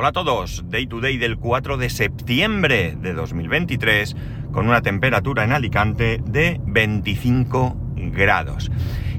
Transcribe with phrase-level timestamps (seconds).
[0.00, 4.16] Hola a todos, Day to Day del 4 de septiembre de 2023
[4.50, 8.70] con una temperatura en Alicante de 25 grados.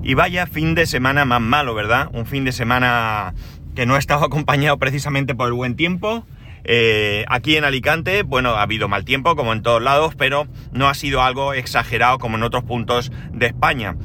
[0.02, 2.10] Y vaya fin de semana más malo, ¿verdad?
[2.14, 3.36] Un fin de semana
[3.76, 6.26] que no ha estado acompañado precisamente por el buen tiempo.
[6.64, 10.90] Eh, aquí en Alicante, bueno, ha habido mal tiempo como en todos lados, pero no
[10.90, 13.98] ha sido algo exagerado como en otros puntos de España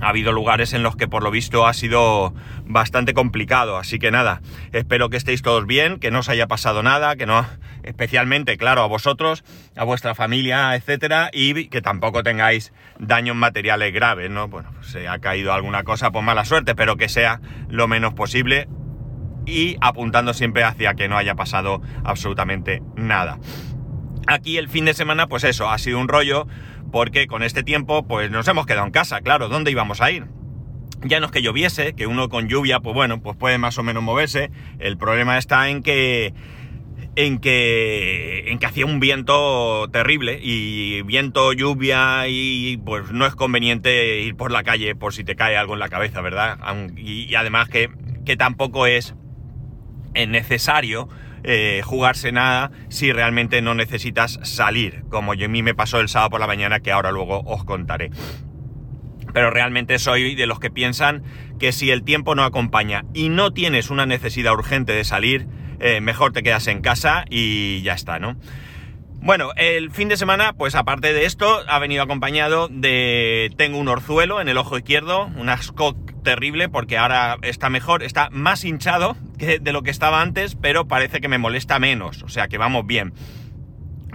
[0.00, 4.10] ha habido lugares en los que por lo visto ha sido bastante complicado, así que
[4.10, 4.42] nada,
[4.72, 7.46] espero que estéis todos bien, que no os haya pasado nada, que no,
[7.82, 9.44] especialmente, claro, a vosotros,
[9.76, 14.48] a vuestra familia, etcétera, y que tampoco tengáis daños materiales graves, ¿no?
[14.48, 18.14] Bueno, pues se ha caído alguna cosa por mala suerte, pero que sea lo menos
[18.14, 18.68] posible
[19.46, 23.38] y apuntando siempre hacia que no haya pasado absolutamente nada.
[24.26, 26.48] Aquí el fin de semana, pues eso, ha sido un rollo
[26.96, 30.24] porque con este tiempo pues nos hemos quedado en casa, claro, ¿dónde íbamos a ir?
[31.02, 33.82] Ya no es que lloviese, que uno con lluvia, pues bueno, pues puede más o
[33.82, 34.50] menos moverse.
[34.78, 36.32] El problema está en que
[37.14, 43.34] en que en que hacía un viento terrible y viento, lluvia y pues no es
[43.34, 46.56] conveniente ir por la calle por si te cae algo en la cabeza, ¿verdad?
[46.96, 47.90] Y, además que,
[48.24, 49.14] que tampoco es
[50.14, 51.10] necesario
[51.48, 56.08] eh, jugarse nada si realmente no necesitas salir, como yo a mí me pasó el
[56.08, 58.10] sábado por la mañana que ahora luego os contaré.
[59.32, 61.22] Pero realmente soy de los que piensan
[61.60, 65.46] que si el tiempo no acompaña y no tienes una necesidad urgente de salir,
[65.78, 68.36] eh, mejor te quedas en casa y ya está, ¿no?
[69.20, 73.52] Bueno, el fin de semana, pues aparte de esto, ha venido acompañado de...
[73.56, 75.96] Tengo un orzuelo en el ojo izquierdo, un asco
[76.26, 80.88] terrible porque ahora está mejor, está más hinchado que de lo que estaba antes, pero
[80.88, 83.12] parece que me molesta menos, o sea que vamos bien.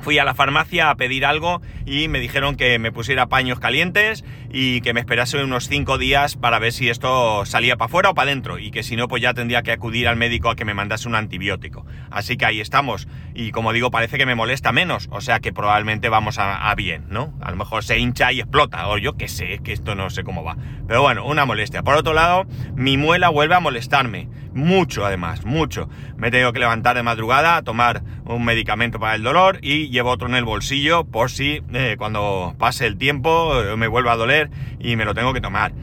[0.02, 4.26] Fui a la farmacia a pedir algo y me dijeron que me pusiera paños calientes
[4.52, 8.16] y que me esperase unos 5 días para ver si esto salía para afuera o
[8.16, 10.66] para adentro y que si no pues ya tendría que acudir al médico a que
[10.66, 11.86] me mandase un antibiótico.
[12.10, 15.54] Así que ahí estamos y como digo parece que me molesta menos, o sea que
[15.54, 17.34] probablemente vamos a, bien, ¿no?
[17.42, 20.24] A lo mejor se hincha y explota o yo qué sé, que esto no sé
[20.24, 20.58] cómo va.
[20.88, 21.84] Pero bueno, una molestia.
[21.84, 22.46] Por otro lado,
[22.76, 24.28] mi muela vuelve a molestarme.
[24.54, 25.90] Mucho además, mucho.
[26.18, 29.91] Me he tenido que levantar de madrugada a tomar un medicamento para el dolor y
[29.92, 34.14] llevo otro en el bolsillo por si eh, cuando pase el tiempo eh, me vuelva
[34.14, 35.74] a doler y me lo tengo que tomar.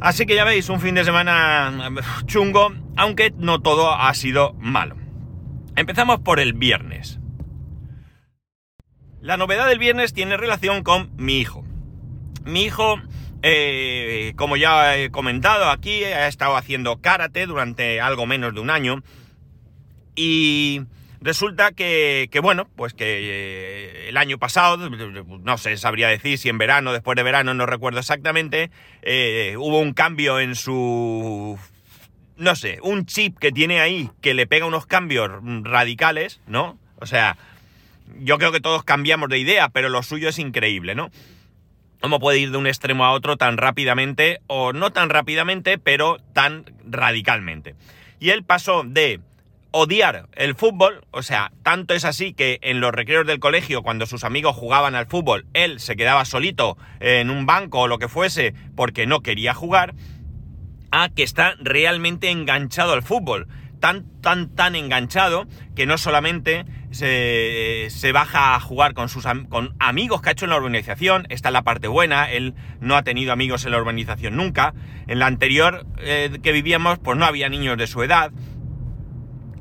[0.00, 4.52] Así que ya veis, un fin de semana eh, chungo, aunque no todo ha sido
[4.54, 4.96] malo.
[5.74, 7.18] Empezamos por el viernes.
[9.20, 11.64] La novedad del viernes tiene relación con mi hijo.
[12.44, 13.00] Mi hijo
[13.42, 18.70] eh, como ya he comentado aquí, ha estado haciendo karate durante algo menos de un
[18.70, 19.02] año.
[20.14, 20.82] Y
[21.22, 26.58] resulta que, bueno, pues que eh, el año pasado, no sé, sabría decir si en
[26.58, 28.70] verano, después de verano, no recuerdo exactamente,
[29.02, 31.58] eh, hubo un cambio en su...
[32.36, 35.30] No sé, un chip que tiene ahí que le pega unos cambios
[35.62, 36.78] radicales, ¿no?
[36.98, 37.36] O sea,
[38.18, 41.10] yo creo que todos cambiamos de idea, pero lo suyo es increíble, ¿no?
[42.02, 46.18] cómo puede ir de un extremo a otro tan rápidamente, o no tan rápidamente, pero
[46.34, 47.76] tan radicalmente.
[48.18, 49.20] Y él pasó de
[49.72, 54.06] odiar el fútbol, o sea, tanto es así que en los recreos del colegio, cuando
[54.06, 58.08] sus amigos jugaban al fútbol, él se quedaba solito en un banco o lo que
[58.08, 59.94] fuese porque no quería jugar,
[60.90, 63.48] a que está realmente enganchado al fútbol.
[63.80, 70.22] Tan, tan, tan enganchado que no solamente se, baja a jugar con sus con amigos
[70.22, 71.26] que ha hecho en la urbanización.
[71.30, 72.30] Esta es la parte buena.
[72.30, 74.74] Él no ha tenido amigos en la urbanización nunca.
[75.08, 78.30] En la anterior eh, que vivíamos, pues no había niños de su edad.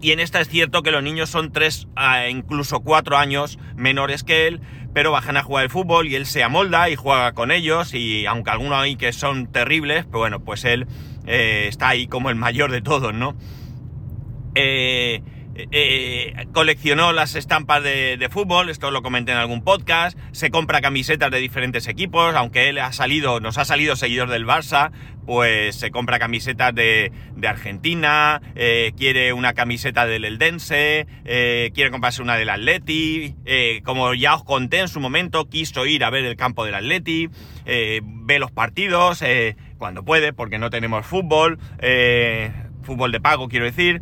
[0.01, 1.87] Y en esta es cierto que los niños son tres,
[2.29, 4.59] incluso cuatro años menores que él,
[4.93, 7.93] pero bajan a jugar el fútbol y él se amolda y juega con ellos.
[7.93, 10.87] Y aunque algunos hay que son terribles, pues bueno, pues él
[11.27, 13.35] eh, está ahí como el mayor de todos, ¿no?
[14.55, 15.21] Eh,
[15.53, 21.29] eh, coleccionó las estampas de, fútbol, esto lo comenté en algún podcast, se compra camisetas
[21.29, 24.91] de diferentes equipos, aunque él ha salido, nos ha salido seguidor del Barça,
[25.25, 27.11] pues se compra camisetas de,
[27.45, 33.35] Argentina, eh, quiere una camiseta del Eldense, eh, quiere comprarse una del Atleti,
[33.83, 37.29] como ya os conté en su momento, quiso ir a ver el campo del Atleti,
[37.65, 39.21] ve los partidos
[39.77, 41.59] cuando puede, porque no tenemos fútbol,
[42.83, 44.01] fútbol de pago quiero decir,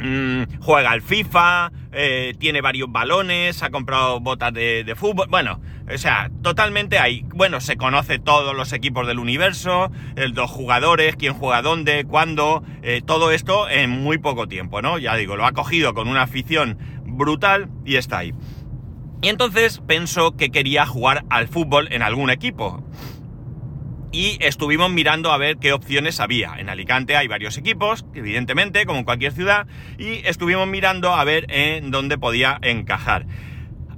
[0.00, 5.28] Mm, juega al FIFA, eh, tiene varios balones, ha comprado botas de, fútbol.
[5.28, 5.60] Bueno,
[5.92, 7.24] o sea, totalmente ahí.
[7.34, 13.02] Bueno, se conoce todos los equipos del universo, los jugadores, quién juega dónde, cuándo, eh,
[13.04, 14.98] todo esto en muy poco tiempo, ¿no?
[14.98, 18.32] Ya digo, lo ha cogido con una afición brutal y está ahí.
[19.22, 22.82] Y entonces pensó que quería jugar al fútbol en algún equipo.
[24.12, 26.54] Y estuvimos mirando a ver qué opciones había.
[26.58, 29.66] En Alicante hay varios equipos, evidentemente, como en cualquier ciudad,
[29.98, 33.26] y estuvimos mirando a ver en dónde podía encajar.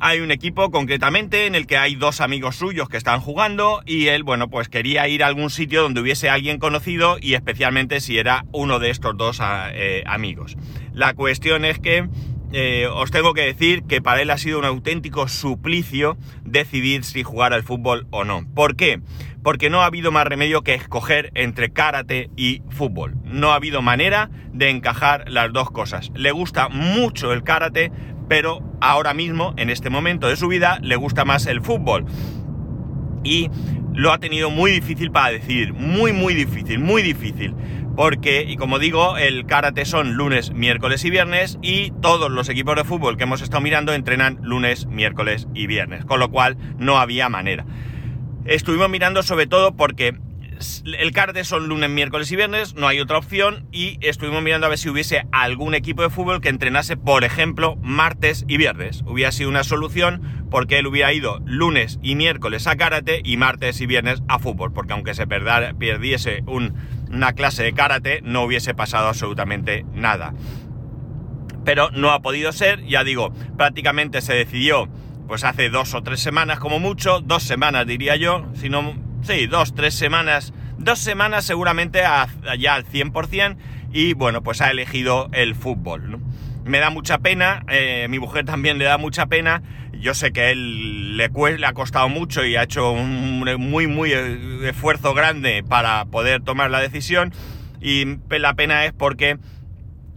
[0.04, 4.08] Hay un equipo concretamente en el que hay dos amigos suyos que están jugando y
[4.08, 8.18] él, bueno, pues quería ir a algún sitio donde hubiese alguien conocido y especialmente si
[8.18, 10.56] era uno de estos dos ah, eh, amigos.
[10.92, 12.08] La cuestión es que
[12.54, 17.22] eh, os tengo que decir que para él ha sido un auténtico suplicio decidir si
[17.22, 18.44] jugar al fútbol o no.
[18.54, 19.00] ¿Por qué?
[19.42, 23.16] Porque no ha habido más remedio que escoger entre karate y fútbol.
[23.24, 26.10] No ha habido manera de encajar las dos cosas.
[26.14, 27.90] Le gusta mucho el karate,
[28.28, 32.06] pero ahora mismo, en este momento de su vida, le gusta más el fútbol.
[33.24, 33.50] Y
[33.94, 35.72] lo ha tenido muy difícil para decidir.
[35.72, 37.54] Muy, muy difícil, muy difícil
[37.96, 42.76] porque, y como digo, el karate son lunes, miércoles y viernes y todos los equipos
[42.76, 46.98] de fútbol que hemos estado mirando entrenan lunes, miércoles y viernes, con lo cual no
[46.98, 47.66] había manera.
[48.44, 50.16] Estuvimos mirando sobre todo porque
[50.84, 54.70] el karate son lunes, miércoles y viernes, no hay otra opción y estuvimos mirando a
[54.70, 59.02] ver si hubiese algún equipo de fútbol que entrenase, por ejemplo, martes y viernes.
[59.06, 63.80] Hubiera sido una solución porque él hubiera ido lunes y miércoles a karate y martes
[63.80, 66.74] y viernes a fútbol, porque aunque se perdiese un
[67.12, 70.32] una clase de karate no hubiese pasado absolutamente nada.
[71.64, 74.88] Pero no ha podido ser, ya digo, prácticamente se decidió
[75.32, 78.92] pues hace dos o tres semanas como mucho, dos semanas diría yo, si no,
[79.22, 82.00] sí, dos, tres semanas, dos semanas seguramente
[82.58, 83.56] ya al 100%
[83.94, 86.18] y bueno, pues ha elegido el fútbol.
[86.66, 89.62] Me da mucha pena, eh, mi mujer también le da mucha pena
[89.98, 94.12] yo sé que él le, le, ha costado mucho y ha hecho un muy, muy
[94.12, 97.32] eh, esfuerzo grande para poder tomar la decisión.
[97.80, 99.38] Y la pena es porque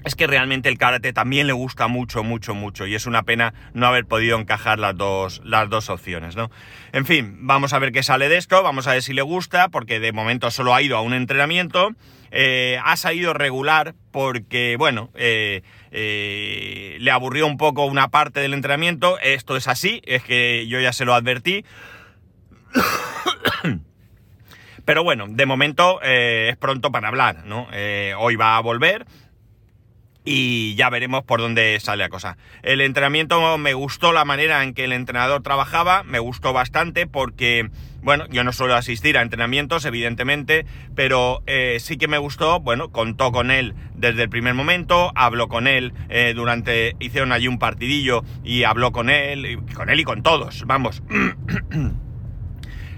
[0.05, 2.85] es que realmente el karate también le gusta mucho, mucho, mucho.
[2.85, 6.51] Y es una pena no haber podido encajar las dos, las dos opciones, ¿no?
[6.93, 9.69] En fin, vamos a ver qué sale de esto, vamos a ver si le gusta,
[9.69, 11.89] porque de momento solo ha ido a un entrenamiento.
[12.29, 18.53] Eh, ha salido regular porque, bueno, eh, eh, le aburrió un poco una parte del
[18.53, 19.17] entrenamiento.
[19.19, 21.65] Esto es así, es que yo ya se lo advertí.
[24.85, 27.67] Pero bueno, de momento es pronto para hablar, ¿no?
[28.19, 29.07] hoy va a volver
[30.25, 32.37] y ya veremos por dónde sale la cosa.
[32.63, 37.69] El entrenamiento me gustó la manera en que el entrenador trabajaba, me gustó bastante porque,
[38.01, 42.89] bueno, yo no suelo asistir a entrenamientos, evidentemente, pero eh, sí que me gustó, bueno,
[42.89, 47.59] contó con él desde el primer momento, habló con él eh, durante, hicieron allí un
[47.59, 51.03] partidillo y habló con él, con él y con todos, vamos.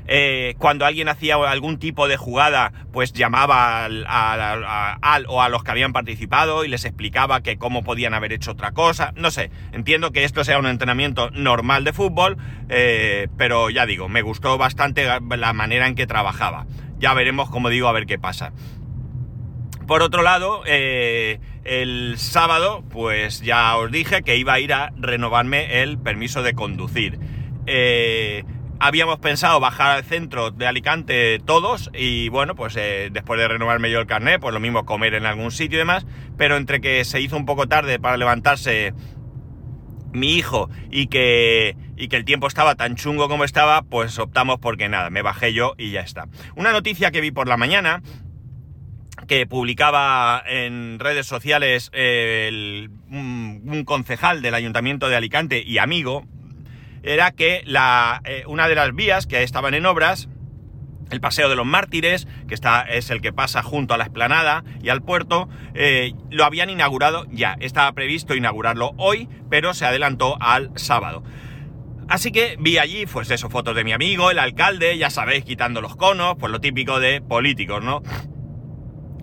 [0.08, 5.72] Eh, cuando alguien hacía algún tipo de jugada, pues llamaba al, o a los que
[5.72, 9.14] habían participado y les explicaba que cómo podían haber hecho otra cosa.
[9.16, 12.38] No sé, entiendo que esto sea un entrenamiento normal de fútbol,
[12.70, 16.66] eh, pero ya digo, me gustó bastante la manera en que trabajaba.
[17.00, 18.54] Ya veremos, como digo, a ver qué pasa.
[19.88, 24.92] Por otro lado, eh, el sábado, pues ya os dije que iba a ir a
[24.98, 27.20] renovarme el permiso de conducir.
[28.80, 33.92] Habíamos pensado bajar al centro de Alicante todos y bueno, pues eh, después de renovarme
[33.92, 36.06] yo el carnet, pues lo mismo comer en algún sitio y demás,
[36.38, 38.94] pero entre que se hizo un poco tarde para levantarse
[40.14, 44.60] mi hijo y que, y que el tiempo estaba tan chungo como estaba, pues optamos
[44.60, 46.28] porque nada, me bajé yo y ya está.
[46.56, 48.02] Una noticia que vi por la mañana
[49.28, 56.26] que publicaba en redes sociales eh, un concejal del Ayuntamiento de Alicante y amigo,
[57.08, 60.28] era que la, eh, una de las vías que estaban en obras,
[61.10, 64.66] el Paseo de los Mártires, que está, es el que pasa junto a la esplanada
[64.84, 67.56] y al puerto, eh, lo habían inaugurado ya.
[67.62, 71.24] Estaba previsto inaugurarlo hoy, pero se adelantó al sábado.
[72.10, 75.82] Así que vi allí, pues eso, fotos de mi amigo, el alcalde, ya sabéis, quitando
[75.82, 78.02] los conos, pues lo típico de políticos, ¿no?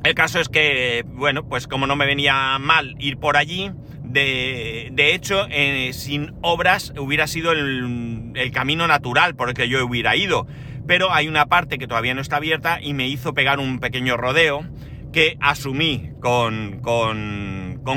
[0.04, 3.72] El caso es que, bueno, pues como no me venía mal ir por allí,
[4.14, 10.14] de, hecho, eh, sin obras hubiera sido el, camino natural por el que yo hubiera
[10.16, 10.46] ido.
[10.86, 14.16] Pero hay una parte que todavía no está abierta y me hizo pegar un pequeño
[14.16, 14.64] rodeo
[15.12, 16.80] que asumí con,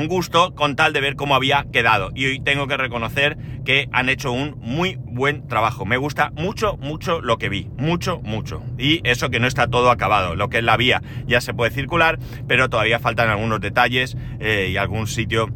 [0.08, 2.10] gusto con tal de ver cómo había quedado.
[2.14, 5.84] Y hoy tengo que reconocer que han hecho un muy buen trabajo.
[5.84, 7.68] Me gusta mucho, mucho lo que vi.
[7.76, 8.62] Mucho, mucho.
[8.78, 10.34] Y eso que no está todo acabado.
[10.34, 14.70] Lo que es la vía ya se puede circular, pero todavía faltan algunos detalles eh,
[14.72, 15.48] y algún sitio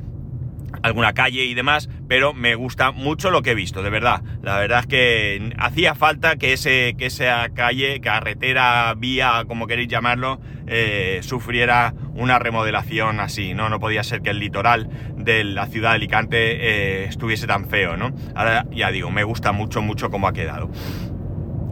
[0.82, 4.22] alguna calle y demás, pero me gusta mucho lo que he visto, de verdad.
[4.42, 9.88] La verdad es que hacía falta que, ese, que esa calle, carretera, vía, como queréis
[9.88, 13.68] llamarlo, eh, sufriera una remodelación así, ¿no?
[13.68, 17.96] No podía ser que el litoral de la ciudad de Alicante eh, estuviese tan feo,
[17.96, 18.12] ¿no?
[18.34, 20.70] Ahora ya digo, me gusta mucho, mucho cómo ha quedado.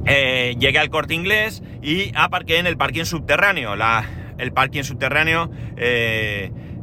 [0.06, 3.76] eh, llegué al corte inglés y aparqué en el parking subterráneo.
[3.76, 4.04] La,
[4.38, 5.50] el parking subterráneo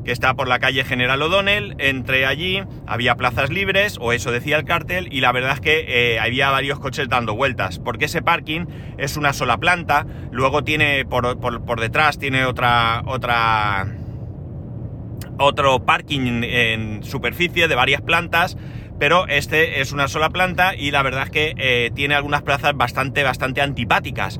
[0.07, 1.75] que está por la calle General O'Donnell.
[1.79, 5.83] Entré allí, había plazas libres, o eso decía el cartel, y la verdad es que
[5.85, 11.03] eh, había varios coches dando vueltas, porque ese parking es una sola planta, luego tiene
[11.03, 13.85] por, detrás, tiene otra, otra,
[15.39, 18.55] otro parking en superficie de varias plantas,
[18.97, 22.71] pero este es una sola planta y la verdad es que eh, tiene algunas plazas
[22.77, 24.39] bastante, bastante antipáticas.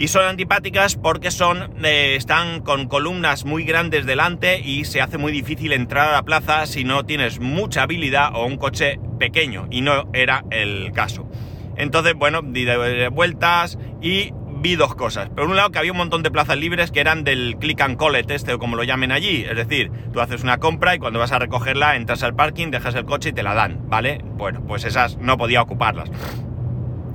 [0.00, 5.18] Y son antipáticas porque son, eh, están con columnas muy grandes delante y se hace
[5.18, 9.68] muy difícil entrar a la plaza si no tienes mucha habilidad o un coche pequeño.
[9.70, 11.28] Y no era el caso.
[11.76, 15.28] Entonces, bueno, di de vueltas y vi dos cosas.
[15.28, 17.98] Por un lado, que había un montón de plazas libres que eran del click and
[17.98, 19.44] collect, este o como lo llamen allí.
[19.44, 22.94] Es decir, tú haces una compra y cuando vas a recogerla entras al parking, dejas
[22.94, 24.24] el coche y te la dan, ¿vale?
[24.24, 26.10] Bueno, pues esas no podía ocuparlas.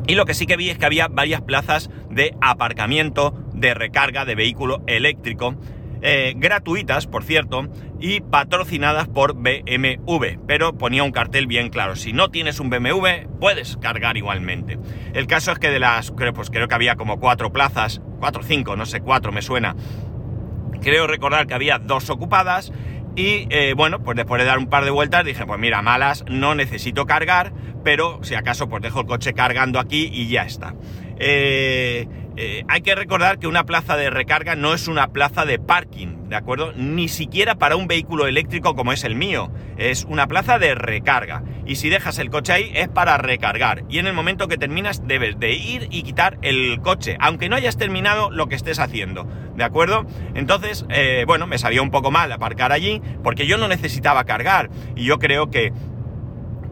[0.07, 4.25] Y lo que sí que vi es que había varias plazas de aparcamiento, de recarga
[4.25, 5.55] de vehículo eléctrico
[6.01, 7.67] eh, gratuitas, por cierto,
[7.99, 13.27] y patrocinadas por BMW, pero ponía un cartel bien claro, si no tienes un BMW,
[13.39, 14.77] puedes cargar igualmente.
[15.13, 18.45] El caso es que de las, pues creo que había como cuatro plazas, cuatro o
[18.45, 19.75] cinco, no sé, cuatro me suena,
[20.81, 22.71] creo recordar que había dos ocupadas,
[23.15, 26.25] y eh, bueno, pues después de dar un par de vueltas dije, pues mira, malas,
[26.27, 27.53] no necesito cargar,
[27.83, 30.75] pero si acaso pues dejo el coche cargando aquí y ya está.
[31.19, 32.07] Eh,
[32.37, 36.27] eh, hay que recordar que una plaza de recarga no es una plaza de parking,
[36.27, 36.73] ¿de acuerdo?
[36.75, 39.51] Ni siquiera para un vehículo eléctrico como es el mío.
[39.77, 41.43] Es una plaza de recarga.
[41.65, 43.83] Y si dejas el coche ahí es para recargar.
[43.89, 47.55] Y en el momento que terminas debes de ir y quitar el coche, aunque no
[47.55, 50.05] hayas terminado lo que estés haciendo, ¿de acuerdo?
[50.33, 54.69] Entonces, eh, bueno, me sabía un poco mal aparcar allí porque yo no necesitaba cargar.
[54.97, 55.71] Y yo creo que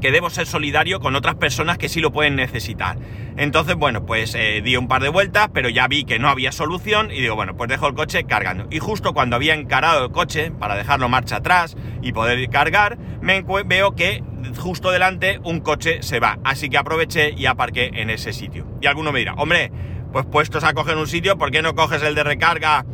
[0.04, 2.98] que debo ser solidario con otras personas que sí lo pueden necesitar.
[3.38, 6.52] Entonces, bueno, pues eh, di un par de vueltas, pero ya vi que no había
[6.52, 8.68] solución y digo, bueno, pues dejo el coche cargando.
[8.70, 13.46] Y justo cuando había encarado el coche para dejarlo marcha atrás y poder cargar, me
[13.66, 14.22] veo que
[14.58, 16.38] justo delante un coche se va.
[16.44, 18.68] Así que aproveché y aparqué en ese sitio.
[18.82, 19.72] Y alguno me dirá, hombre,
[20.12, 22.86] pues puestos a coger un sitio, ¿por qué no coges el de recarga?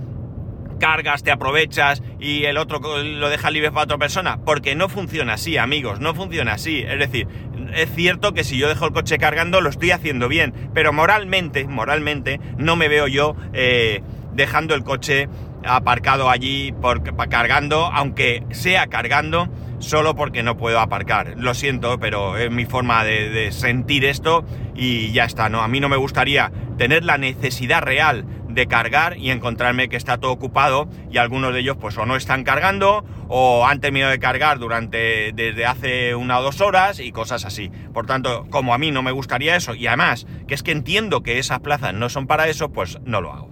[0.79, 4.39] Cargas, te aprovechas y el otro lo deja libre para otra persona.
[4.43, 6.79] Porque no funciona así, amigos, no funciona así.
[6.79, 7.27] Es decir,
[7.75, 11.65] es cierto que si yo dejo el coche cargando lo estoy haciendo bien, pero moralmente,
[11.65, 14.01] moralmente, no me veo yo eh,
[14.33, 15.27] dejando el coche
[15.65, 21.33] aparcado allí por, cargando, aunque sea cargando, solo porque no puedo aparcar.
[21.38, 24.45] Lo siento, pero es mi forma de, de sentir esto
[24.75, 25.62] y ya está, ¿no?
[25.62, 30.18] A mí no me gustaría tener la necesidad real de cargar y encontrarme que está
[30.18, 34.20] todo ocupado y algunos de ellos pues o no están cargando o han terminado de
[34.20, 37.72] cargar durante desde hace una o dos horas y cosas así.
[37.94, 41.22] Por tanto, como a mí no me gustaría eso y además que es que entiendo
[41.22, 43.50] que esas plazas no son para eso, pues no lo hago.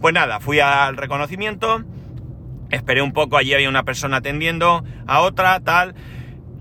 [0.00, 1.84] Pues nada, fui al reconocimiento,
[2.70, 5.94] esperé un poco, allí había una persona atendiendo a otra, tal,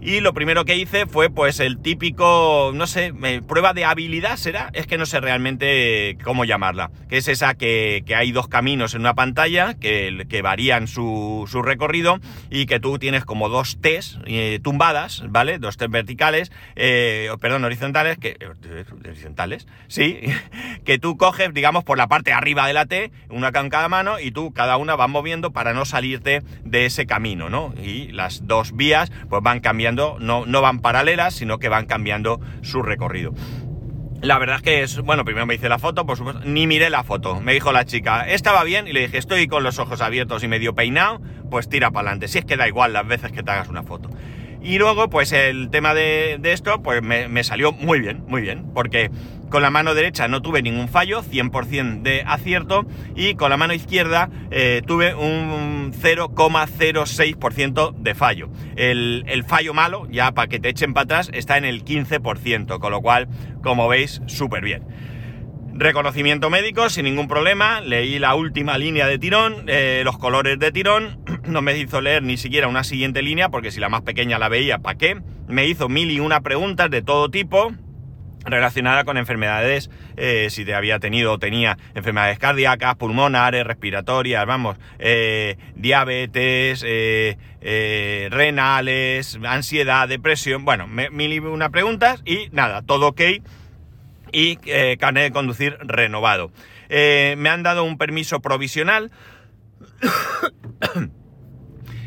[0.01, 3.13] y lo primero que hice fue pues el típico, no sé,
[3.47, 8.03] prueba de habilidad será, es que no sé realmente cómo llamarla, que es esa que,
[8.15, 12.97] hay dos caminos en una pantalla que, que varían su, su, recorrido y que tú
[12.97, 15.59] tienes como dos T's eh, tumbadas, ¿vale?
[15.59, 18.37] Dos T's verticales, eh, perdón, horizontales, que,
[19.05, 20.19] horizontales, sí,
[20.85, 24.19] que tú coges, digamos, por la parte arriba de la T, una con cada mano
[24.19, 27.73] y tú cada una vas moviendo para no salirte de ese camino, ¿no?
[27.83, 32.39] Y las dos vías pues van cambiando no, no van paralelas, sino que van cambiando
[32.61, 33.33] su recorrido.
[34.21, 36.89] La verdad es que es, bueno, primero me hice la foto, por supuesto, ni miré
[36.89, 37.39] la foto.
[37.39, 40.49] Me dijo la chica, estaba bien, y le dije, estoy con los ojos abiertos y
[40.49, 42.27] medio peinado, pues tira para adelante.
[42.27, 44.09] Si es que da igual las veces que te hagas una foto.
[44.61, 48.65] Y luego, pues el tema de, esto, pues me, me, salió muy bien, muy bien,
[48.73, 49.09] porque
[49.49, 52.85] con la mano derecha no tuve ningún fallo, 100% de acierto,
[53.15, 58.49] y con la mano izquierda eh, tuve un 0,06% de fallo.
[58.75, 62.79] El, el, fallo malo, ya para que te echen para atrás, está en el 15%,
[62.79, 63.27] con lo cual,
[63.63, 64.83] como veis, súper bien.
[65.79, 70.73] Reconocimiento médico sin ningún problema, leí la última línea de tirón, eh, los colores de
[70.73, 74.37] tirón, no me hizo leer ni siquiera una siguiente línea porque si la más pequeña
[74.39, 75.21] la veía, ¿para qué?
[75.47, 77.71] Me hizo mil y una preguntas de todo tipo,
[78.43, 84.75] relacionada con enfermedades, eh, si te había tenido o tenía enfermedades cardíacas, pulmonares, respiratorias, vamos,
[84.97, 86.85] eh, diabetes,
[88.31, 93.21] renales, ansiedad, depresión, bueno, mil y una preguntas y nada, todo ok
[94.31, 94.57] y
[94.97, 96.51] carnet de conducir renovado.
[96.89, 99.11] me han dado un permiso provisional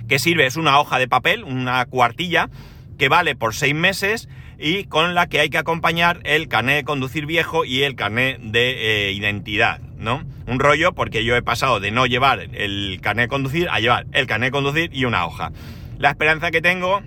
[0.09, 2.51] que sirve, es una hoja de papel, una cuartilla,
[2.99, 6.85] que vale por seis meses y con la que hay que acompañar el carnet de
[6.85, 10.23] conducir viejo y el carnet de eh, identidad, ¿no?
[10.47, 14.07] Un rollo porque yo he pasado de no llevar el carnet de conducir a llevar
[14.13, 15.51] el carnet de conducir y una hoja.
[15.99, 17.03] La esperanza que tengo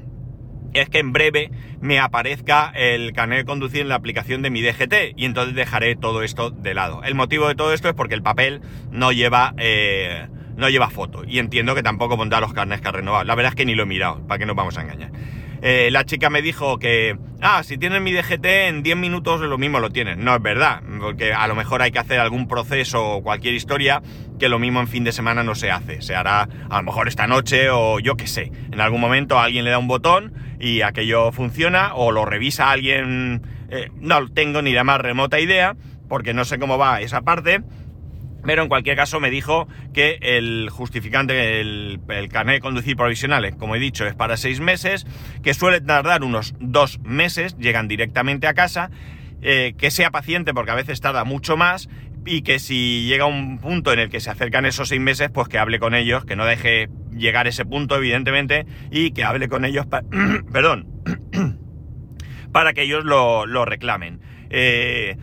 [0.76, 1.52] es que en breve
[1.82, 5.96] me aparezca el carnet de conducir en la aplicación de mi DGT y entonces dejaré
[5.96, 7.04] todo esto de lado.
[7.04, 10.28] El motivo de todo esto es porque el papel no lleva, eh,
[10.58, 13.24] no lleva foto y entiendo que tampoco pondrá los carnets que ha renovado.
[13.24, 15.12] La verdad es que ni lo he mirado, para que nos vamos a engañar.
[15.62, 19.58] Eh, la chica me dijo que, ah, si tienes mi DGT en 10 minutos lo
[19.58, 20.18] mismo lo tienes.
[20.18, 24.02] No es verdad, porque a lo mejor hay que hacer algún proceso o cualquier historia
[24.40, 26.02] que lo mismo en fin de semana no se hace.
[26.02, 28.52] Se hará a lo mejor esta noche o yo qué sé.
[28.72, 33.42] En algún momento alguien le da un botón y aquello funciona o lo revisa alguien,
[33.70, 35.76] eh, no tengo ni la más remota idea
[36.08, 37.62] porque no sé cómo va esa parte.
[38.46, 43.58] Pero en cualquier caso me dijo que el justificante, el, el carnet de conducir provisional,
[43.58, 45.08] como he dicho, es para seis meses,
[45.42, 48.92] que suele tardar unos dos meses, llegan directamente a casa,
[49.48, 51.88] eh, que sea paciente porque a veces tarda mucho más
[52.26, 55.48] y que si llega un punto en el que se acercan esos seis meses, pues
[55.48, 59.64] que hable con ellos, que no deje llegar ese punto, evidentemente, y que hable con
[59.64, 59.86] ellos,
[60.52, 60.88] perdón,
[62.52, 64.20] para que ellos lo, reclamen.
[64.50, 65.18] Eh,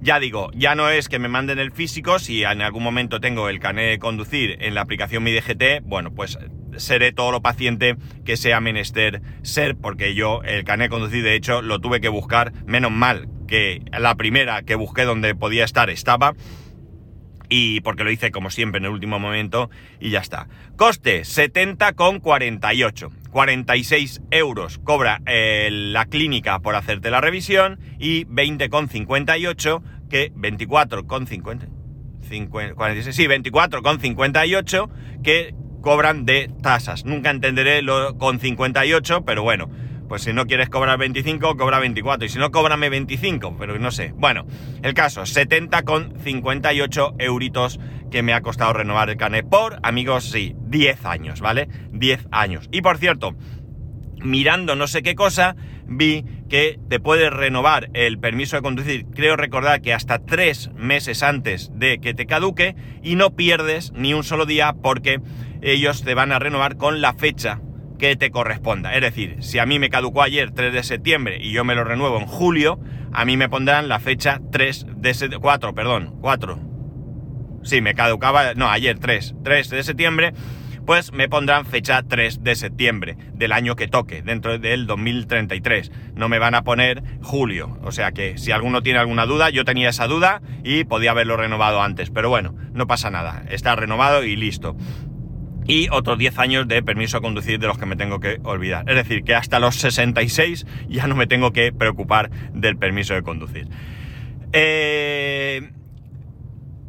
[0.00, 3.48] ya digo, ya no es que me manden el físico, si en algún momento tengo
[3.48, 6.38] el carnet de conducir en la aplicación Mi DGT, bueno, pues
[6.76, 11.34] seré todo lo paciente que sea menester ser, porque yo el carnet de conducir, de
[11.34, 13.28] hecho, lo tuve que buscar, menos mal
[13.98, 16.34] la primera que busqué donde podía estar estaba,
[17.52, 19.68] y porque lo hice como siempre en el último momento
[20.00, 20.48] y ya está.
[20.76, 23.10] Coste 70,48.
[23.30, 31.68] 46 euros cobra eh, la clínica por hacerte la revisión y 20,58 que 24,50
[32.74, 34.90] 46, sí, 24,58
[35.22, 37.04] que cobran de tasas.
[37.04, 39.68] Nunca entenderé lo con 58, pero bueno,
[40.12, 42.26] pues si no quieres cobrar 25, cobra 24.
[42.26, 44.12] Y si no, cóbrame 25, pero no sé.
[44.14, 44.44] Bueno,
[44.82, 51.06] el caso, 70,58 euritos que me ha costado renovar el carnet por, amigos, sí, 10
[51.06, 51.66] años, ¿vale?
[51.92, 52.68] 10 años.
[52.70, 53.34] Y por cierto,
[54.22, 59.36] mirando no sé qué cosa, vi que te puedes renovar el permiso de conducir, creo
[59.36, 64.24] recordar que hasta tres meses antes de que te caduque y no pierdes ni un
[64.24, 65.22] solo día porque
[65.62, 67.62] ellos te van a renovar con la fecha
[68.02, 68.96] que te corresponda.
[68.96, 71.84] Es decir, si a mí me caducó ayer 3 de septiembre y yo me lo
[71.84, 72.80] renuevo en julio,
[73.12, 76.58] a mí me pondrán la fecha 3 de 4, perdón, 4.
[77.62, 80.32] Sí, me caducaba, no, ayer 3, 3 de septiembre,
[80.84, 85.92] pues me pondrán fecha 3 de septiembre del año que toque, dentro del 2033.
[86.16, 87.78] No me van a poner julio.
[87.84, 91.36] O sea que si alguno tiene alguna duda, yo tenía esa duda y podía haberlo
[91.36, 92.10] renovado antes.
[92.10, 93.44] Pero bueno, no pasa nada.
[93.48, 94.76] Está renovado y listo
[95.66, 98.88] y otros 10 años de permiso a conducir de los que me tengo que olvidar.
[98.88, 103.22] Es decir, que hasta los 66 ya no me tengo que preocupar del permiso de
[103.22, 103.68] conducir.
[104.52, 105.70] Eh,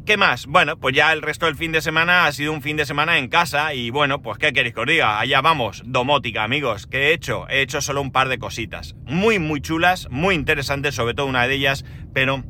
[0.04, 0.44] ¿Qué más?
[0.46, 3.16] Bueno, pues ya el resto del fin de semana ha sido un fin de semana
[3.16, 5.18] en casa y bueno, pues ¿qué queréis que os diga?
[5.18, 6.86] Allá vamos, domótica, amigos.
[6.86, 7.48] ¿Qué he hecho?
[7.48, 8.94] He hecho solo un par de cositas.
[9.06, 12.44] Muy, muy chulas, muy interesantes, sobre todo una de ellas, pero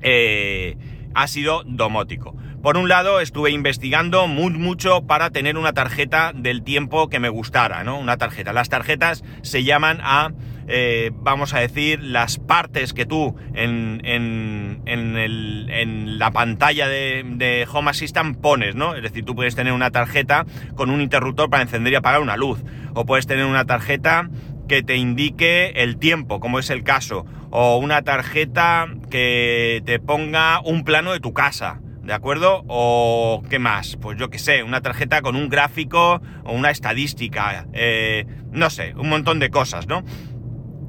[0.00, 0.78] eh,
[1.14, 2.34] ha sido domótico.
[2.62, 7.30] Por un lado, estuve investigando muy, mucho para tener una tarjeta del tiempo que me
[7.30, 7.98] gustara, ¿no?
[7.98, 8.52] Una tarjeta.
[8.52, 10.32] Las tarjetas se llaman a,
[10.68, 17.66] eh, vamos a decir, las partes que tú en, en, en, la pantalla de, de,
[17.72, 18.94] Home Assistant pones, ¿no?
[18.94, 20.44] Es decir, tú puedes tener una tarjeta
[20.74, 22.62] con un interruptor para encender y apagar una luz.
[22.92, 24.28] O puedes tener una tarjeta
[24.68, 27.24] que te indique el tiempo, como es el caso.
[27.50, 32.64] O una tarjeta que te ponga un plano de tu casa ¿De acuerdo?
[32.66, 33.96] ¿O qué más?
[34.00, 38.94] Pues yo qué sé, una tarjeta con un gráfico o una estadística, eh, no sé,
[38.96, 40.02] un montón de cosas, ¿no?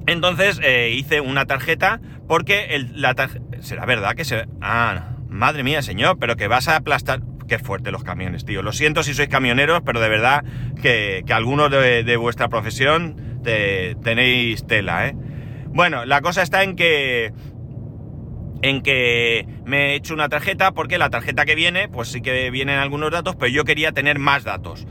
[0.07, 3.43] Entonces eh, hice una tarjeta porque el, la tarjeta...
[3.59, 4.45] ¿Será verdad que se...
[4.61, 7.21] Ah, madre mía, señor, pero que vas a aplastar...
[7.47, 8.61] Qué fuerte los camiones, tío.
[8.61, 10.45] Lo siento si sois camioneros, pero de verdad
[10.81, 15.15] que, que algunos de, vuestra profesión te, tenéis tela, ¿eh?
[15.73, 17.33] Bueno, la cosa está en que
[18.61, 22.49] en que me he hecho una tarjeta porque la tarjeta que viene, pues sí que
[22.51, 24.87] vienen algunos datos, pero yo quería tener más datos.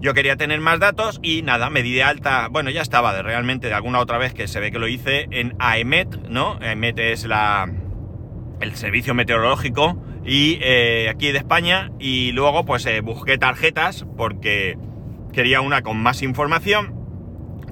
[0.00, 3.22] Yo quería tener más datos y nada, me di de alta, bueno, ya estaba de
[3.22, 6.58] realmente de alguna otra vez que se ve que lo hice en AEMET, ¿no?
[6.60, 7.70] AEMET es la,
[8.60, 14.76] el servicio meteorológico y eh, aquí de España y luego pues eh, busqué tarjetas porque
[15.32, 17.00] quería una con más información.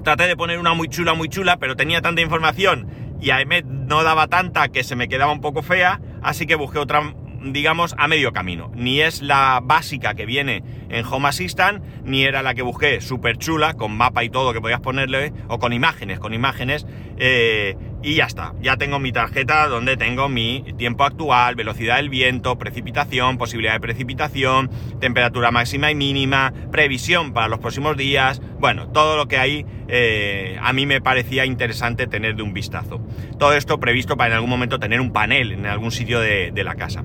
[0.03, 2.87] Traté de poner una muy chula, muy chula, pero tenía tanta información
[3.21, 6.79] y AEMET no daba tanta que se me quedaba un poco fea, así que busqué
[6.79, 8.71] otra digamos, a medio camino.
[8.75, 13.37] Ni es la básica que viene en Home Assistant, ni era la que busqué súper
[13.37, 16.85] chula, con mapa y todo que podías ponerle, o con imágenes, con imágenes,
[17.17, 18.53] eh, y ya está.
[18.61, 23.79] Ya tengo mi tarjeta donde tengo mi tiempo actual, velocidad del viento, precipitación, posibilidad de
[23.79, 29.65] precipitación, temperatura máxima y mínima, previsión para los próximos días, bueno, todo lo que hay
[29.93, 33.01] eh, a mí me parecía interesante tener de un vistazo.
[33.37, 36.75] Todo esto previsto para en algún momento tener un panel en algún sitio de, la
[36.75, 37.03] casa.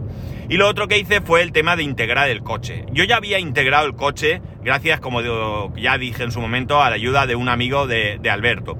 [0.48, 2.84] Y lo otro que hice fue el tema de integrar el coche.
[2.92, 6.96] Yo ya había integrado el coche gracias, como ya dije en su momento, a la
[6.96, 8.78] ayuda de un amigo de, de Alberto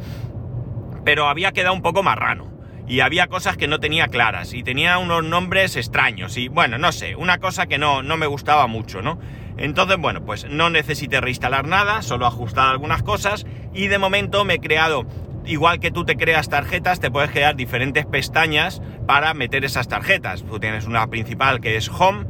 [1.06, 2.50] pero había quedado un poco marrano.
[2.88, 4.52] Y había cosas que no tenía claras.
[4.52, 6.36] Y tenía unos nombres extraños.
[6.36, 9.20] Y bueno, no sé, una cosa que no, no me gustaba mucho, ¿no?
[9.56, 13.46] Entonces, bueno, pues no necesité reinstalar nada, solo ajustar algunas cosas.
[13.72, 15.06] Y de momento me he creado,
[15.44, 20.42] igual que tú te creas tarjetas, te puedes crear diferentes pestañas para meter esas tarjetas.
[20.42, 22.26] Tú tienes una principal que es Home.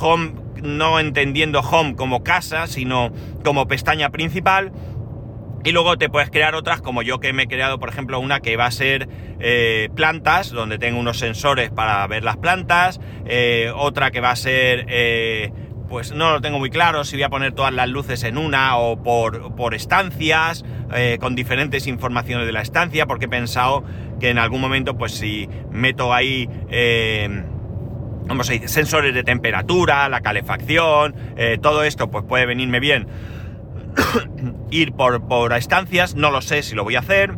[0.00, 3.12] Home, no entendiendo Home como casa, sino
[3.44, 4.72] como pestaña principal
[5.64, 8.40] y luego te puedes crear otras, como yo que me he creado, por ejemplo, una
[8.40, 9.08] que va a ser
[9.40, 13.00] eh, plantas, donde tengo unos sensores para ver las plantas.
[13.26, 15.52] Eh, otra que va a ser, eh,
[15.88, 18.76] pues no lo tengo muy claro, si voy a poner todas las luces en una
[18.76, 20.64] o por, por estancias,
[21.20, 23.84] con diferentes informaciones de la estancia, porque he pensado
[24.20, 26.48] que en algún momento, pues si meto ahí...
[28.26, 31.14] vamos a decir, sensores de temperatura, la calefacción,
[31.60, 33.06] todo esto pues puede venirme bien
[34.70, 37.34] ir por, por estancias, no lo sé si lo voy a hacer,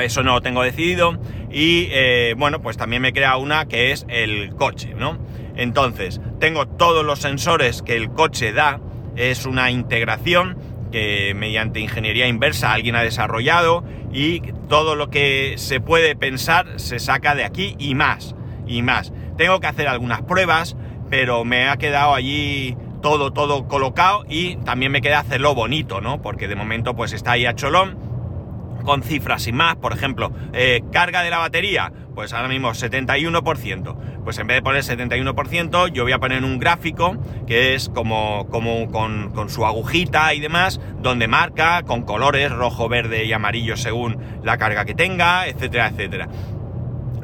[0.00, 1.18] eso no lo tengo decidido.
[1.50, 5.18] Y eh, bueno, pues también me crea una que es el coche, ¿no?
[5.54, 8.80] Entonces, tengo todos los sensores que el coche da,
[9.16, 10.56] es una integración
[10.90, 16.98] que mediante ingeniería inversa alguien ha desarrollado y todo lo que se puede pensar se
[16.98, 18.34] saca de aquí y más,
[18.66, 19.12] y más.
[19.36, 20.76] Tengo que hacer algunas pruebas,
[21.10, 26.22] pero me ha quedado allí todo, todo colocado y también me queda hacerlo bonito, ¿no?
[26.22, 27.98] Porque de momento pues está ahí a cholón,
[28.82, 33.96] con cifras y más, por ejemplo, eh, carga de la batería, pues ahora mismo 71%.
[34.24, 38.46] Pues en vez de poner 71%, yo voy a poner un gráfico que es como,
[38.50, 43.76] como con, con, su agujita y demás, donde marca con colores rojo, verde y amarillo
[43.76, 46.28] según la carga que tenga, etcétera, etcétera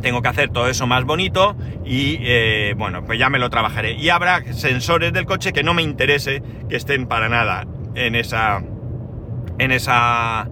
[0.01, 3.93] tengo que hacer todo eso más bonito y eh, bueno, pues ya me lo trabajaré.
[3.93, 8.63] Y habrá sensores del coche que no me interese que estén para nada en esa
[9.59, 10.49] en esa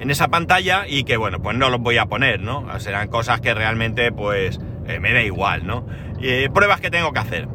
[0.00, 2.66] en esa pantalla y que bueno, pues no los voy a poner, ¿no?
[2.80, 5.86] Serán cosas que realmente pues eh, me da igual, ¿no?
[6.20, 7.48] Eh, pruebas que tengo que hacer.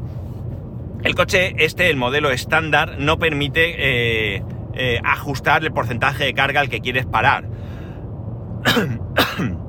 [1.04, 4.42] El coche este, el modelo estándar, no permite
[5.04, 7.46] ajustar el porcentaje de carga al que quieres parar.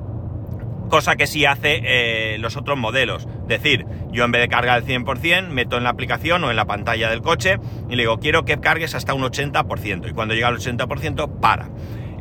[0.95, 3.27] cosa que sí hace eh, los otros modelos.
[3.41, 6.55] Es decir, yo en vez de cargar el 100%, meto en la aplicación o en
[6.55, 7.57] la pantalla del coche
[7.89, 10.09] y le digo, quiero que cargues hasta un 80%.
[10.09, 11.69] Y cuando llega al 80%, para.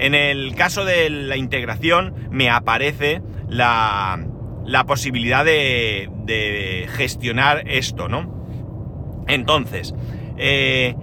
[0.01, 4.27] En el caso de la integración, me aparece la,
[4.65, 9.25] la posibilidad de, gestionar esto, ¿no?
[9.29, 9.95] Entonces,
[10.37, 10.97] eh,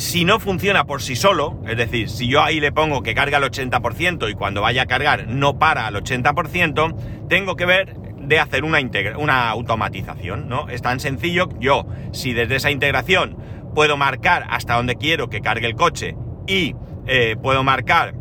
[0.00, 3.36] si no funciona por sí solo, es decir, si yo ahí le pongo que carga
[3.36, 8.38] al 80% y cuando vaya a cargar no para al 80%, tengo que ver de
[8.38, 8.78] hacer una,
[9.18, 10.70] una automatización, ¿no?
[10.70, 13.36] Es tan sencillo, yo, si desde esa integración
[13.74, 16.74] puedo marcar hasta donde quiero que cargue el coche y
[17.06, 18.14] eh, puedo marcar,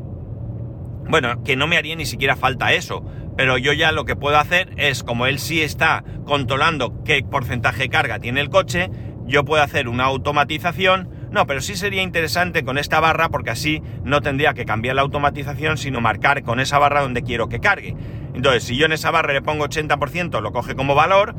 [1.08, 3.06] bueno, que no me haría ni siquiera falta eso,
[3.38, 7.84] pero yo ya lo que puedo hacer es, como él sí está controlando qué porcentaje
[7.84, 8.90] de carga tiene el coche,
[9.26, 13.82] yo puedo hacer una automatización no, pero sí sería interesante con esta barra porque así
[14.04, 17.96] no tendría que cambiar la automatización, sino marcar con esa barra donde quiero que cargue.
[18.34, 21.36] Entonces, si yo en esa barra le pongo 80%, lo coge como valor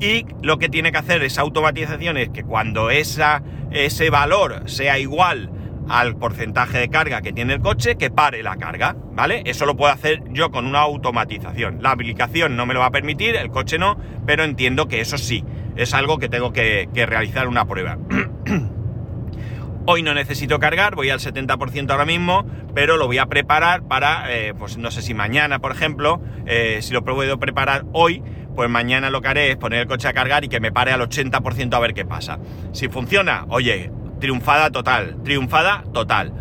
[0.00, 4.98] y lo que tiene que hacer esa automatización es que cuando esa, ese valor sea
[4.98, 5.50] igual
[5.88, 9.42] al porcentaje de carga que tiene el coche, que pare la carga, ¿vale?
[9.44, 11.82] Eso lo puedo hacer yo con una automatización.
[11.82, 15.18] La aplicación no me lo va a permitir, el coche no, pero entiendo que eso
[15.18, 15.44] sí,
[15.76, 17.98] es algo que tengo que, que realizar una prueba.
[19.86, 24.32] Hoy no necesito cargar, voy al 70% ahora mismo, pero lo voy a preparar para,
[24.32, 28.22] eh, pues no sé si mañana, por ejemplo, eh, si lo puedo preparar hoy,
[28.56, 30.92] pues mañana lo que haré es poner el coche a cargar y que me pare
[30.92, 32.38] al 80% a ver qué pasa.
[32.72, 36.32] Si funciona, oye, triunfada total, triunfada total.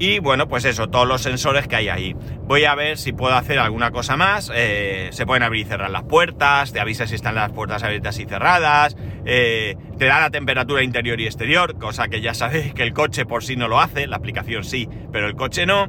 [0.00, 2.16] Y bueno, pues eso, todos los sensores que hay ahí.
[2.44, 4.50] Voy a ver si puedo hacer alguna cosa más.
[4.54, 8.18] Eh, se pueden abrir y cerrar las puertas, te avisa si están las puertas abiertas
[8.18, 12.82] y cerradas, eh, te da la temperatura interior y exterior, cosa que ya sabéis que
[12.82, 15.88] el coche por sí no lo hace, la aplicación sí, pero el coche no.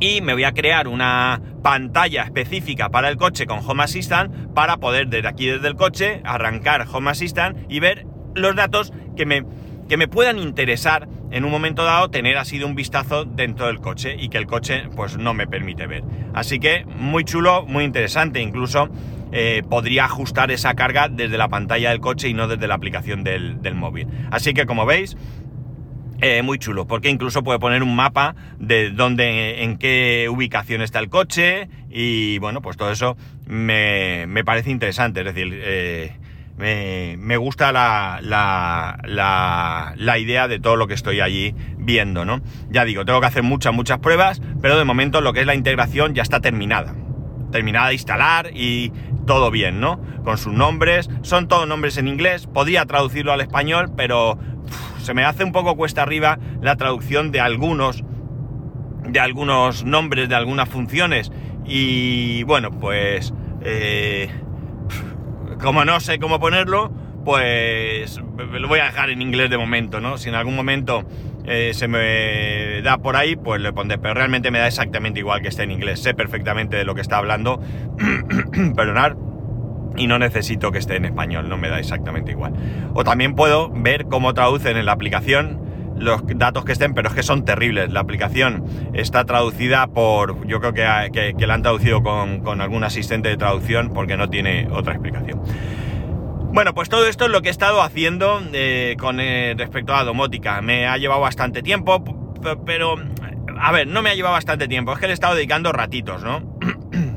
[0.00, 4.78] y me voy a crear una pantalla específica para el coche con Home Assistant para
[4.78, 9.44] poder desde aquí desde el coche arrancar Home Assistant y ver los datos que me,
[9.88, 13.80] que me puedan interesar en un momento dado tener así de un vistazo dentro del
[13.80, 16.04] coche y que el coche pues no me permite ver.
[16.32, 18.88] Así que muy chulo, muy interesante, incluso
[19.32, 23.24] eh, podría ajustar esa carga desde la pantalla del coche y no desde la aplicación
[23.24, 24.06] del, móvil.
[24.30, 25.16] Así que como veis,
[26.20, 31.00] eh, muy chulo, porque incluso puede poner un mapa de dónde, en qué ubicación está
[31.00, 33.16] el coche y bueno, pues todo eso
[33.48, 36.12] me, me parece interesante, es decir, eh,
[36.56, 42.24] me, me, gusta la, la, la, la, idea de todo lo que estoy allí viendo,
[42.24, 42.40] ¿no?
[42.70, 45.54] Ya digo, tengo que hacer muchas, muchas pruebas, pero de momento lo que es la
[45.54, 46.94] integración ya está terminada.
[47.50, 48.92] Terminada de instalar y
[49.26, 50.00] todo bien, ¿no?
[50.22, 54.38] Con sus nombres, son todos nombres en inglés, podría traducirlo al español, pero
[54.98, 58.04] se me hace un poco cuesta arriba la traducción de algunos,
[59.06, 61.30] de algunos nombres, de algunas funciones.
[61.66, 64.30] Y bueno, pues eh,
[65.64, 66.92] como no sé cómo ponerlo,
[67.24, 70.18] pues lo voy a dejar en inglés de momento, ¿no?
[70.18, 71.04] Si en algún momento
[71.46, 75.40] eh, se me da por ahí, pues le pondré, pero realmente me da exactamente igual
[75.40, 76.00] que esté en inglés.
[76.00, 77.60] Sé perfectamente de lo que está hablando,
[78.76, 79.16] perdonar,
[79.96, 82.52] y no necesito que esté en español, no me da exactamente igual.
[82.92, 85.63] O también puedo ver cómo traducen en la aplicación
[85.96, 87.92] los datos que estén, pero es que son terribles.
[87.92, 92.84] La aplicación está traducida por, yo creo que, que, la han traducido con, con, algún
[92.84, 95.40] asistente de traducción porque no tiene otra explicación.
[96.54, 100.04] Bueno, pues todo esto es lo que he estado haciendo eh, con eh, respecto a
[100.04, 100.62] domótica.
[100.62, 102.04] Me ha llevado bastante tiempo,
[102.64, 102.94] pero,
[103.60, 106.22] a ver, no me ha llevado bastante tiempo, es que le he estado dedicando ratitos,
[106.22, 106.56] ¿no?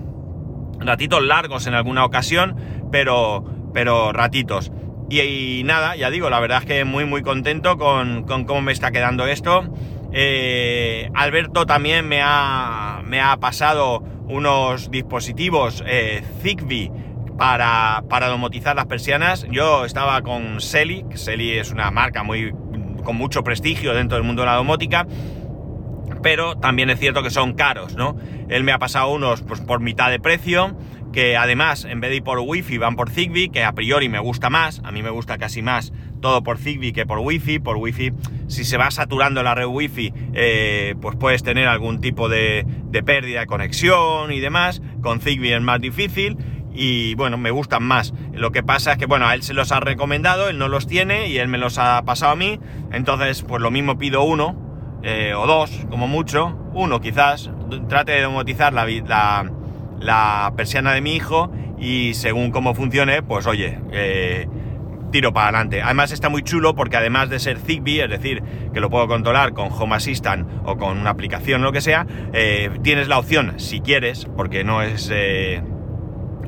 [0.80, 2.56] ratitos largos en alguna ocasión,
[2.92, 4.72] pero, pero ratitos.
[5.10, 8.72] Y, nada, ya digo, la verdad es que muy muy contento con, con cómo me
[8.72, 9.64] está quedando esto.
[10.12, 16.92] Eh, Alberto también me ha, me ha pasado unos dispositivos eh, Zigbee
[17.38, 19.46] para, para domotizar las persianas.
[19.50, 22.54] Yo estaba con Selly, Selly es una marca muy,
[23.04, 25.08] con mucho prestigio dentro del mundo de la domótica,
[26.22, 28.18] pero también es cierto que son caros, ¿no?
[28.50, 30.76] Él me ha pasado unos pues, por mitad de precio
[31.18, 34.20] que además en vez de ir por Wi-Fi van por Zigbee, que a priori me
[34.20, 37.78] gusta más, a mí me gusta casi más todo por Zigbee que por Wi-Fi, por
[37.78, 38.14] Wi-Fi
[38.46, 42.68] si se va saturando la red Wi-Fi eh, pues puedes tener algún tipo de,
[43.04, 46.38] pérdida de conexión y demás, con Zigbee es más difícil
[46.72, 48.14] y bueno, me gustan más.
[48.34, 50.86] Lo que pasa es que bueno, a él se los ha recomendado, él no los
[50.86, 52.60] tiene y él me los ha pasado a mí,
[52.92, 54.56] entonces pues lo mismo pido uno
[55.02, 57.50] eh, o dos, como mucho, uno quizás,
[57.90, 59.52] trate de domotizar la, la
[60.00, 64.48] la persiana de mi hijo y según cómo funcione, pues oye, eh,
[65.12, 65.82] tiro para adelante.
[65.82, 69.54] Además está muy chulo porque además de ser Zigbee, es decir, que lo puedo controlar
[69.54, 73.60] con Home Assistant o con una aplicación o lo que sea, eh, tienes la opción,
[73.60, 75.10] si quieres, porque no es...
[75.14, 75.62] Eh,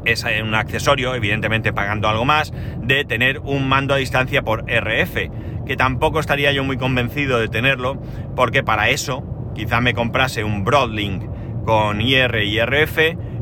[0.05, 5.29] es un accesorio, evidentemente pagando algo más, de tener un mando a distancia por RF,
[5.65, 8.01] que tampoco estaría yo muy convencido de tenerlo,
[8.35, 11.23] porque para eso quizá me comprase un Broadlink
[11.65, 12.97] con IR y RF,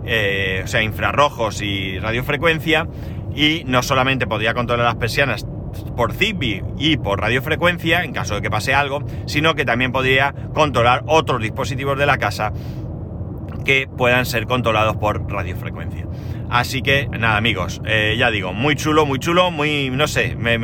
[0.07, 2.87] eh, o sea, infrarrojos y radiofrecuencia,
[3.35, 5.45] y no solamente podría controlar las persianas
[5.95, 10.33] por Zigbee y por radiofrecuencia, en caso de que pase algo, sino que también podría
[10.53, 12.53] controlar otros dispositivos de la casa
[13.65, 16.07] que puedan ser controlados por radiofrecuencia.
[16.49, 20.59] Así que nada amigos, eh, ya digo, muy chulo, muy chulo, muy, no sé, me,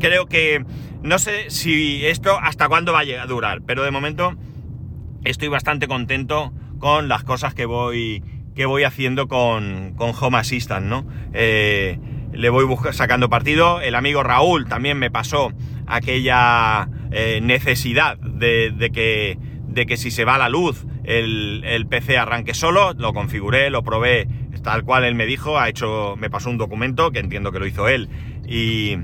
[0.00, 0.64] creo que,
[1.02, 4.34] no sé si esto hasta cuándo va a durar, pero de momento
[5.22, 10.86] estoy bastante contento con las cosas que voy que voy haciendo con, con Home Assistant,
[10.86, 11.06] ¿no?
[11.32, 11.98] Eh,
[12.32, 13.80] le voy sacando partido.
[13.80, 15.52] El amigo Raúl también me pasó
[15.86, 19.38] aquella eh, necesidad de, que,
[19.68, 22.94] de que si se va la luz el, el, PC arranque solo.
[22.94, 24.28] Lo configuré, lo probé
[24.62, 25.58] tal cual él me dijo.
[25.58, 28.08] Ha hecho, me pasó un documento que entiendo que lo hizo él
[28.46, 28.96] y,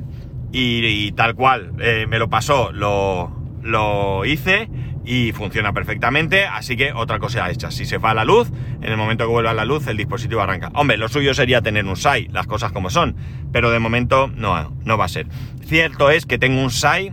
[0.52, 3.30] y, tal cual eh, me lo pasó, lo,
[3.62, 4.68] lo hice
[5.08, 8.50] y funciona perfectamente, así que otra cosa hecha, si se va la luz,
[8.82, 10.70] en el momento que vuelva la luz el dispositivo arranca.
[10.74, 13.16] Hombre, lo suyo sería tener un SAI, las cosas como son,
[13.50, 15.26] pero de momento no, no va a ser.
[15.64, 17.10] Cierto es que tengo un SAI,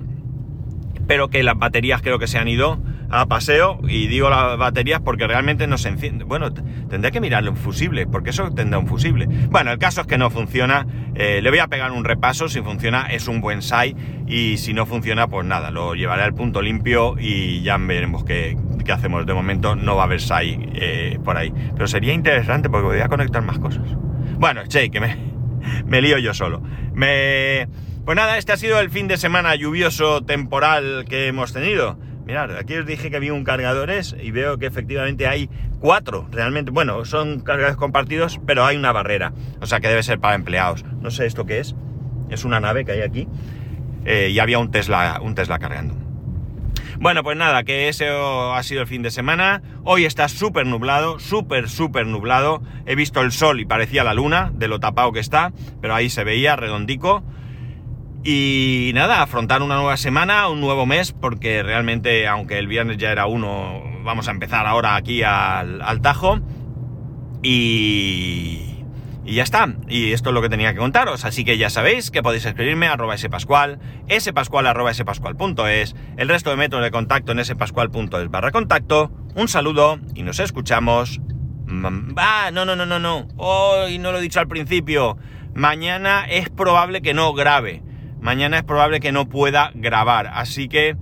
[1.07, 2.81] pero que las baterías creo que se han ido
[3.21, 6.23] a paseo y digo las baterías porque realmente no se enciende.
[6.23, 9.27] Bueno, tendré que mirarle un fusible, porque eso tendrá un fusible.
[9.49, 10.85] Bueno, el caso es que no funciona.
[11.15, 12.49] Eh, le voy a pegar un repaso.
[12.49, 13.95] Si funciona, es un buen SAI.
[14.27, 18.57] Y si no funciona, pues nada, lo llevaré al punto limpio y ya veremos qué,
[18.83, 19.25] qué hacemos.
[19.25, 21.53] De momento no va a haber SAI eh, por ahí.
[21.73, 23.87] Pero sería interesante porque voy a conectar más cosas.
[24.37, 25.17] Bueno, che, que me,
[25.85, 26.61] me lío yo solo.
[26.93, 27.67] Me.
[28.03, 32.57] Pues nada, este ha sido el fin de semana lluvioso temporal que hemos tenido Mirad,
[32.57, 36.71] aquí os dije que había un cargadores y veo que efectivamente hay cuatro, realmente.
[36.71, 39.31] Bueno, son cargadores compartidos, pero hay una barrera.
[39.61, 40.83] O sea que debe ser para empleados.
[41.01, 41.75] No sé esto qué es.
[42.31, 43.27] Es una nave que hay aquí.
[44.05, 45.95] Eh, y había un Tesla, un Tesla cargando.
[46.99, 49.61] Bueno, pues nada, que ese ha sido el fin de semana.
[49.83, 52.63] Hoy está súper nublado, súper, súper nublado.
[52.85, 56.09] He visto el sol y parecía la luna, de lo tapado que está, pero ahí
[56.09, 57.23] se veía redondico.
[58.27, 63.11] Y nada, afrontar una nueva semana, un nuevo mes, porque realmente, aunque el viernes ya
[63.11, 66.39] era uno, vamos a empezar ahora aquí al, Tajo.
[67.43, 68.83] Y,
[69.23, 69.75] y ya está.
[69.87, 71.23] Y esto es lo que tenía que contaros.
[71.23, 73.77] Así que ya sabéis que podéis escribirme a arroba spascual,
[74.19, 79.11] spascual arroba el resto de métodos de contacto en spascual.es barra contacto.
[79.35, 81.21] Un saludo y nos escuchamos.
[82.17, 83.27] Ah, no, no, no, no, no.
[83.37, 85.15] Hoy no lo he dicho al principio.
[85.53, 87.83] Mañana es probable que no grabe
[88.25, 90.97] mañana es probable que no pueda grabar, así que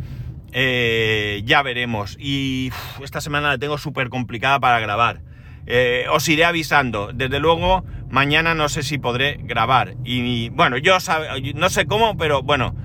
[0.52, 2.18] eh, ya veremos.
[2.20, 2.70] Y
[3.02, 5.22] esta semana la tengo súper complicada para grabar.
[5.66, 7.12] Eh, os iré avisando.
[7.14, 9.96] Desde luego, mañana no sé si podré grabar.
[10.04, 10.98] Y bueno, yo
[11.56, 12.76] no sé cómo, pero bueno,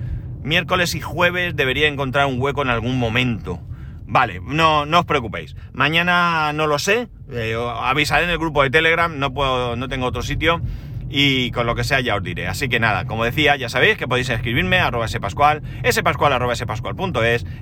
[0.41, 3.59] miércoles y jueves debería encontrar un hueco en algún momento.
[4.05, 5.57] Vale, no, no os preocupéis.
[5.73, 7.09] Mañana no lo sé.
[7.29, 9.19] Eh, avisaré en el grupo de Telegram.
[9.19, 10.61] No puedo, no tengo otro sitio
[11.09, 12.47] y con lo que sea ya os diré.
[12.47, 16.33] Así que nada, como decía, ya sabéis que podéis escribirme a arroba spascual, spascual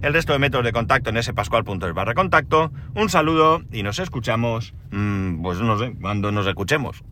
[0.02, 2.72] el resto de métodos de contacto en spascual.es barra contacto.
[2.96, 7.04] Un saludo y nos escuchamos, mmm, pues no sé, cuando nos escuchemos.